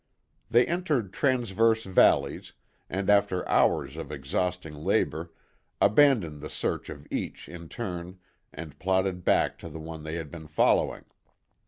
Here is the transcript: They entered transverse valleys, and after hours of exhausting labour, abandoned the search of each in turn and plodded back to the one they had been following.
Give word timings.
They 0.49 0.65
entered 0.65 1.13
transverse 1.13 1.83
valleys, 1.83 2.53
and 2.89 3.07
after 3.07 3.47
hours 3.47 3.97
of 3.97 4.11
exhausting 4.11 4.73
labour, 4.73 5.31
abandoned 5.79 6.41
the 6.41 6.49
search 6.49 6.89
of 6.89 7.05
each 7.11 7.47
in 7.47 7.69
turn 7.69 8.17
and 8.51 8.79
plodded 8.79 9.23
back 9.23 9.59
to 9.59 9.69
the 9.69 9.79
one 9.79 10.01
they 10.01 10.15
had 10.15 10.31
been 10.31 10.47
following. 10.47 11.03